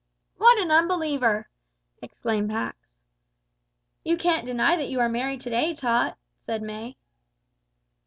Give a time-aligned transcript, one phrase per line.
[0.37, 1.47] "What an unbeliever!"
[2.01, 2.87] exclaimed Pax.
[4.03, 6.97] "You can't deny that you are merry to day, Tot," said May.